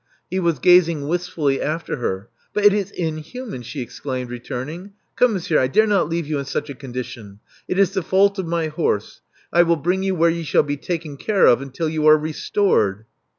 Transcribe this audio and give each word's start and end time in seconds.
He 0.31 0.39
was 0.39 0.57
gazing 0.57 1.07
wist« 1.07 1.29
fully 1.29 1.61
after 1.61 1.97
her. 1.97 2.27
"But 2.53 2.65
it 2.65 2.73
is 2.73 2.89
inhuman!" 2.89 3.61
she 3.61 3.81
exclaimed, 3.83 4.31
returning. 4.31 4.93
"Come, 5.15 5.33
monsieur, 5.33 5.59
I 5.59 5.67
dare 5.67 5.85
not 5.85 6.09
leave 6.09 6.25
you 6.25 6.39
in 6.39 6.45
such 6.45 6.71
a 6.71 6.73
condition: 6.73 7.39
it 7.67 7.77
is 7.77 7.91
the 7.93 8.01
fault 8.01 8.39
of 8.39 8.47
my 8.47 8.65
horse. 8.69 9.21
I 9.53 9.61
will 9.61 9.75
bring 9.75 10.01
you 10.01 10.15
where 10.15 10.31
you 10.31 10.43
shall 10.43 10.63
be 10.63 10.77
taken 10.77 11.17
care 11.17 11.45
of 11.45 11.61
until 11.61 11.87
you 11.87 12.07
are 12.07 12.17
restored." 12.17 13.05